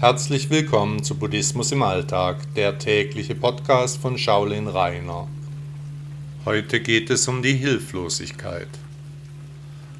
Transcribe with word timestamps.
Herzlich 0.00 0.48
willkommen 0.48 1.02
zu 1.02 1.16
Buddhismus 1.16 1.72
im 1.72 1.82
Alltag, 1.82 2.36
der 2.54 2.78
tägliche 2.78 3.34
Podcast 3.34 4.00
von 4.00 4.16
Shaolin 4.16 4.68
Rainer. 4.68 5.26
Heute 6.44 6.78
geht 6.78 7.10
es 7.10 7.26
um 7.26 7.42
die 7.42 7.54
Hilflosigkeit. 7.54 8.68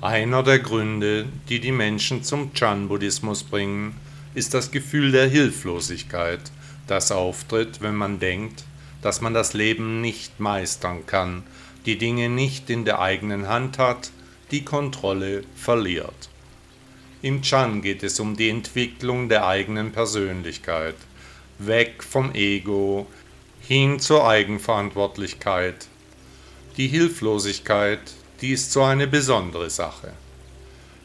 Einer 0.00 0.44
der 0.44 0.60
Gründe, 0.60 1.24
die 1.48 1.58
die 1.58 1.72
Menschen 1.72 2.22
zum 2.22 2.54
Chan-Buddhismus 2.54 3.42
bringen, 3.42 3.96
ist 4.36 4.54
das 4.54 4.70
Gefühl 4.70 5.10
der 5.10 5.26
Hilflosigkeit, 5.26 6.52
das 6.86 7.10
auftritt, 7.10 7.80
wenn 7.80 7.96
man 7.96 8.20
denkt, 8.20 8.62
dass 9.02 9.20
man 9.20 9.34
das 9.34 9.52
Leben 9.52 10.00
nicht 10.00 10.38
meistern 10.38 11.06
kann, 11.06 11.42
die 11.86 11.98
Dinge 11.98 12.28
nicht 12.28 12.70
in 12.70 12.84
der 12.84 13.00
eigenen 13.00 13.48
Hand 13.48 13.78
hat, 13.78 14.12
die 14.52 14.64
Kontrolle 14.64 15.42
verliert. 15.56 16.27
Im 17.20 17.42
Chan 17.42 17.82
geht 17.82 18.04
es 18.04 18.20
um 18.20 18.36
die 18.36 18.48
Entwicklung 18.48 19.28
der 19.28 19.44
eigenen 19.44 19.90
Persönlichkeit, 19.90 20.94
weg 21.58 22.04
vom 22.04 22.32
Ego 22.32 23.08
hin 23.60 23.98
zur 23.98 24.28
Eigenverantwortlichkeit. 24.28 25.88
Die 26.76 26.86
Hilflosigkeit, 26.86 27.98
die 28.40 28.52
ist 28.52 28.70
so 28.70 28.84
eine 28.84 29.08
besondere 29.08 29.68
Sache. 29.68 30.12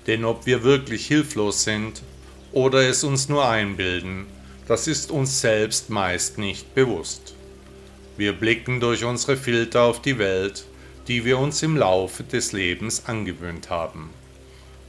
Denn 0.05 0.23
ob 0.23 0.45
wir 0.45 0.61
wirklich 0.61 1.07
hilflos 1.07 1.63
sind 1.63 2.03
oder 2.51 2.87
es 2.87 3.03
uns 3.03 3.27
nur 3.27 3.49
einbilden, 3.49 4.27
das 4.67 4.85
ist 4.85 5.09
uns 5.09 5.41
selbst 5.41 5.89
meist 5.89 6.37
nicht 6.37 6.75
bewusst. 6.75 7.33
Wir 8.17 8.33
blicken 8.33 8.79
durch 8.79 9.03
unsere 9.03 9.35
Filter 9.35 9.81
auf 9.81 9.99
die 9.99 10.19
Welt, 10.19 10.65
die 11.07 11.25
wir 11.25 11.39
uns 11.39 11.63
im 11.63 11.75
Laufe 11.75 12.23
des 12.23 12.51
Lebens 12.51 13.05
angewöhnt 13.07 13.71
haben. 13.71 14.11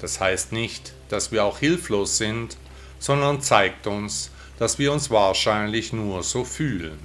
Das 0.05 0.20
heißt 0.20 0.52
nicht, 0.52 0.92
dass 1.08 1.33
wir 1.33 1.44
auch 1.44 1.60
hilflos 1.60 2.19
sind, 2.19 2.58
sondern 2.98 3.41
zeigt 3.41 3.86
uns, 3.86 4.30
dass 4.58 4.78
wir 4.78 4.92
uns 4.92 5.08
wahrscheinlich 5.08 5.94
nur 5.94 6.22
so 6.22 6.44
fühlen. 6.44 6.98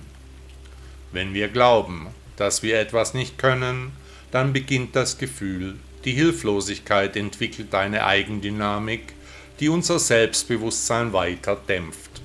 Wenn 1.13 1.33
wir 1.33 1.47
glauben, 1.47 2.07
dass 2.35 2.61
wir 2.61 2.77
etwas 2.77 3.13
nicht 3.13 3.37
können, 3.37 3.93
dann 4.31 4.51
beginnt 4.51 4.97
das 4.97 5.17
Gefühl, 5.17 5.77
die 6.03 6.11
Hilflosigkeit 6.11 7.15
entwickelt 7.15 7.73
eine 7.73 8.05
Eigendynamik, 8.05 9.13
die 9.61 9.69
unser 9.69 9.97
Selbstbewusstsein 9.97 11.13
weiter 11.13 11.55
dämpft. 11.55 12.21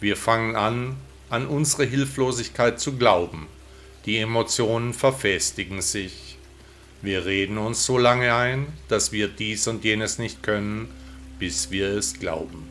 Wir 0.00 0.16
fangen 0.16 0.56
an, 0.56 0.96
an 1.28 1.46
unsere 1.46 1.84
Hilflosigkeit 1.84 2.80
zu 2.80 2.96
glauben, 2.96 3.48
die 4.06 4.16
Emotionen 4.16 4.94
verfestigen 4.94 5.82
sich, 5.82 6.29
wir 7.02 7.24
reden 7.24 7.56
uns 7.56 7.86
so 7.86 7.96
lange 7.96 8.34
ein, 8.34 8.66
dass 8.88 9.10
wir 9.10 9.28
dies 9.28 9.66
und 9.66 9.84
jenes 9.84 10.18
nicht 10.18 10.42
können, 10.42 10.88
bis 11.38 11.70
wir 11.70 11.88
es 11.88 12.18
glauben. 12.18 12.68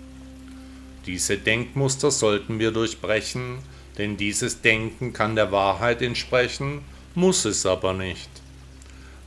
Diese 1.07 1.37
Denkmuster 1.37 2.11
sollten 2.11 2.59
wir 2.59 2.71
durchbrechen, 2.71 3.57
denn 3.97 4.17
dieses 4.17 4.61
Denken 4.61 5.13
kann 5.13 5.35
der 5.35 5.51
Wahrheit 5.51 6.03
entsprechen, 6.03 6.81
muss 7.15 7.45
es 7.45 7.65
aber 7.65 7.93
nicht. 7.93 8.29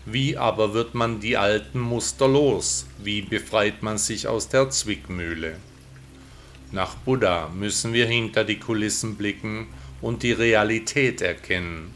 Wie 0.06 0.36
aber 0.36 0.72
wird 0.72 0.94
man 0.94 1.18
die 1.18 1.36
alten 1.36 1.80
Muster 1.80 2.28
los? 2.28 2.86
Wie 3.02 3.22
befreit 3.22 3.82
man 3.82 3.98
sich 3.98 4.28
aus 4.28 4.48
der 4.48 4.70
Zwickmühle? 4.70 5.56
Nach 6.70 6.94
Buddha 6.94 7.48
müssen 7.48 7.92
wir 7.92 8.06
hinter 8.06 8.44
die 8.44 8.58
Kulissen 8.58 9.16
blicken 9.16 9.66
und 10.00 10.22
die 10.22 10.32
Realität 10.32 11.20
erkennen 11.20 11.92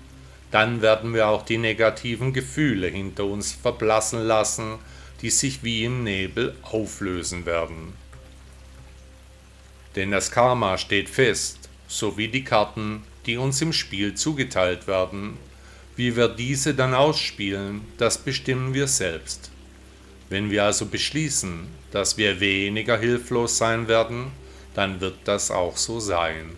dann 0.50 0.82
werden 0.82 1.14
wir 1.14 1.28
auch 1.28 1.44
die 1.44 1.58
negativen 1.58 2.32
Gefühle 2.32 2.88
hinter 2.88 3.24
uns 3.24 3.52
verblassen 3.52 4.22
lassen, 4.22 4.78
die 5.22 5.30
sich 5.30 5.62
wie 5.64 5.84
im 5.84 6.04
Nebel 6.04 6.54
auflösen 6.62 7.46
werden. 7.46 7.94
Denn 9.96 10.10
das 10.10 10.30
Karma 10.30 10.78
steht 10.78 11.08
fest, 11.08 11.68
sowie 11.88 12.28
die 12.28 12.44
Karten, 12.44 13.02
die 13.24 13.36
uns 13.36 13.60
im 13.62 13.72
Spiel 13.72 14.14
zugeteilt 14.14 14.86
werden. 14.86 15.38
Wie 15.96 16.14
wir 16.14 16.28
diese 16.28 16.74
dann 16.74 16.94
ausspielen, 16.94 17.80
das 17.96 18.18
bestimmen 18.18 18.74
wir 18.74 18.86
selbst. 18.86 19.50
Wenn 20.28 20.50
wir 20.50 20.64
also 20.64 20.86
beschließen, 20.86 21.66
dass 21.90 22.18
wir 22.18 22.40
weniger 22.40 22.98
hilflos 22.98 23.56
sein 23.56 23.88
werden, 23.88 24.32
dann 24.74 25.00
wird 25.00 25.16
das 25.24 25.50
auch 25.50 25.76
so 25.76 26.00
sein. 26.00 26.50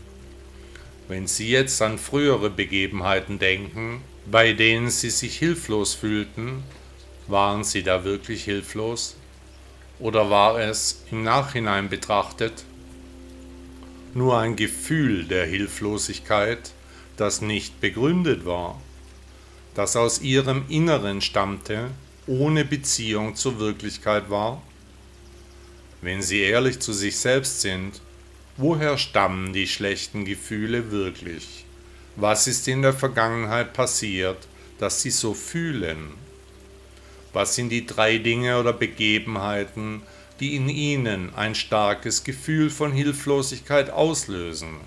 Wenn 1.08 1.26
Sie 1.26 1.48
jetzt 1.48 1.80
an 1.80 1.96
frühere 1.96 2.50
Begebenheiten 2.50 3.38
denken, 3.38 4.02
bei 4.30 4.52
denen 4.52 4.90
Sie 4.90 5.08
sich 5.08 5.38
hilflos 5.38 5.94
fühlten, 5.94 6.62
waren 7.26 7.64
Sie 7.64 7.82
da 7.82 8.04
wirklich 8.04 8.44
hilflos? 8.44 9.16
Oder 9.98 10.28
war 10.28 10.60
es 10.60 11.02
im 11.10 11.22
Nachhinein 11.22 11.88
betrachtet 11.88 12.64
nur 14.14 14.38
ein 14.38 14.56
Gefühl 14.56 15.24
der 15.24 15.46
Hilflosigkeit, 15.46 16.72
das 17.16 17.40
nicht 17.40 17.80
begründet 17.80 18.44
war, 18.44 18.80
das 19.74 19.96
aus 19.96 20.20
Ihrem 20.20 20.64
Inneren 20.68 21.20
stammte, 21.20 21.90
ohne 22.26 22.64
Beziehung 22.64 23.34
zur 23.34 23.58
Wirklichkeit 23.58 24.28
war? 24.28 24.62
Wenn 26.00 26.22
Sie 26.22 26.40
ehrlich 26.40 26.80
zu 26.80 26.92
sich 26.92 27.16
selbst 27.16 27.60
sind, 27.60 28.00
Woher 28.60 28.98
stammen 28.98 29.52
die 29.52 29.68
schlechten 29.68 30.24
Gefühle 30.24 30.90
wirklich? 30.90 31.64
Was 32.16 32.48
ist 32.48 32.66
in 32.66 32.82
der 32.82 32.92
Vergangenheit 32.92 33.72
passiert, 33.72 34.48
dass 34.80 35.00
sie 35.00 35.12
so 35.12 35.32
fühlen? 35.32 36.10
Was 37.32 37.54
sind 37.54 37.68
die 37.68 37.86
drei 37.86 38.18
Dinge 38.18 38.58
oder 38.58 38.72
Begebenheiten, 38.72 40.02
die 40.40 40.56
in 40.56 40.68
ihnen 40.68 41.32
ein 41.36 41.54
starkes 41.54 42.24
Gefühl 42.24 42.68
von 42.68 42.90
Hilflosigkeit 42.90 43.90
auslösen? 43.90 44.80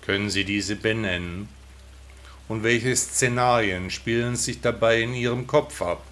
Können 0.00 0.30
Sie 0.30 0.44
diese 0.44 0.74
benennen? 0.74 1.50
Und 2.48 2.62
welche 2.62 2.96
Szenarien 2.96 3.90
spielen 3.90 4.34
sich 4.34 4.62
dabei 4.62 5.02
in 5.02 5.12
Ihrem 5.12 5.46
Kopf 5.46 5.82
ab? 5.82 6.02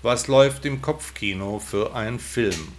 Was 0.00 0.28
läuft 0.28 0.64
im 0.64 0.80
Kopfkino 0.80 1.58
für 1.58 1.94
ein 1.94 2.18
Film? 2.18 2.72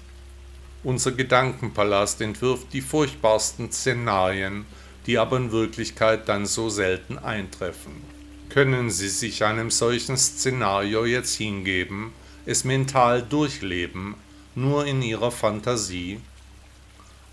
Unser 0.85 1.13
Gedankenpalast 1.13 2.21
entwirft 2.21 2.71
die 2.71 2.81
furchtbarsten 2.81 3.71
Szenarien, 3.71 4.67
die 5.07 5.17
aber 5.17 5.37
in 5.37 5.51
Wirklichkeit 5.51 6.29
dann 6.29 6.45
so 6.45 6.69
selten 6.69 7.17
eintreffen. 7.17 8.03
Können 8.49 8.91
Sie 8.91 9.09
sich 9.09 9.43
einem 9.43 9.71
solchen 9.71 10.15
Szenario 10.15 11.05
jetzt 11.05 11.37
hingeben, 11.37 12.13
es 12.45 12.65
mental 12.65 13.23
durchleben, 13.23 14.13
nur 14.53 14.85
in 14.85 15.01
Ihrer 15.01 15.31
Fantasie? 15.31 16.19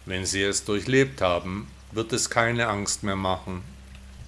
Wenn 0.06 0.24
Sie 0.24 0.42
es 0.42 0.64
durchlebt 0.64 1.20
haben, 1.20 1.68
wird 1.92 2.14
es 2.14 2.30
keine 2.30 2.68
Angst 2.68 3.02
mehr 3.02 3.16
machen. 3.16 3.62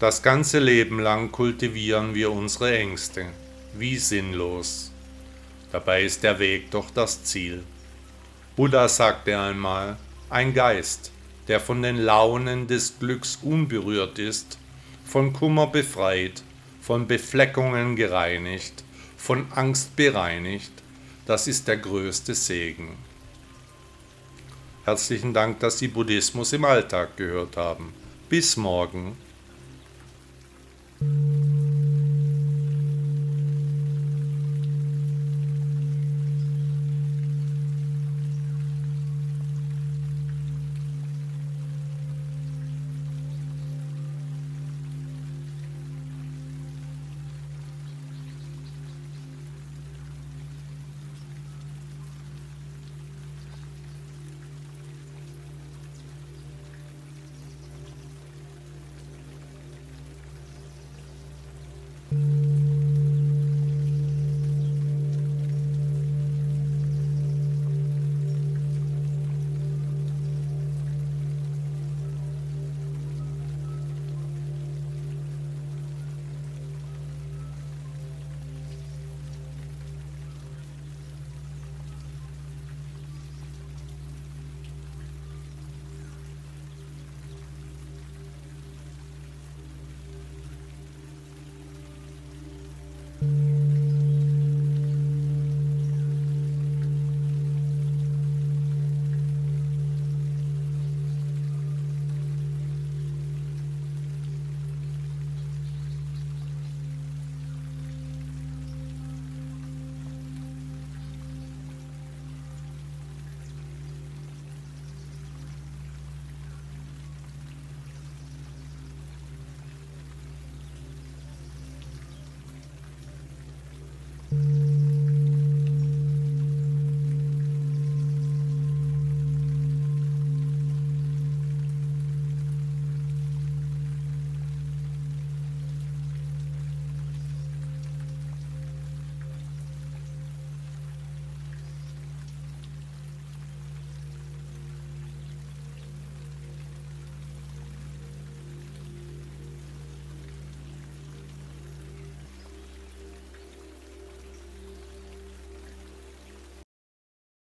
Das 0.01 0.23
ganze 0.23 0.59
Leben 0.59 1.01
lang 1.01 1.33
kultivieren 1.33 2.15
wir 2.15 2.31
unsere 2.31 2.77
Ängste, 2.77 3.25
wie 3.73 3.97
sinnlos. 3.97 4.93
Dabei 5.73 6.05
ist 6.05 6.23
der 6.23 6.39
Weg 6.39 6.71
doch 6.71 6.91
das 6.91 7.25
Ziel. 7.25 7.65
Buddha 8.57 8.89
sagte 8.89 9.37
einmal, 9.37 9.97
ein 10.31 10.55
Geist, 10.55 11.11
der 11.49 11.59
von 11.59 11.83
den 11.83 11.97
Launen 11.97 12.69
des 12.69 13.01
Glücks 13.01 13.39
unberührt 13.43 14.21
ist, 14.21 14.59
von 15.05 15.33
Kummer 15.33 15.67
befreit, 15.67 16.45
von 16.81 17.09
Befleckungen 17.09 17.97
gereinigt, 17.97 18.85
von 19.17 19.47
Angst 19.55 19.97
bereinigt, 19.97 20.71
das 21.27 21.49
ist 21.49 21.67
der 21.67 21.79
größte 21.79 22.37
Segen. 22.37 22.97
Herzlichen 24.85 25.35
Dank, 25.35 25.59
dass 25.59 25.81
Sie 25.81 25.89
Buddhismus 25.89 26.53
im 26.53 26.65
Alltag 26.65 27.17
gehört 27.17 27.57
haben. 27.57 27.93
Bis 28.29 28.57
morgen. 28.57 29.17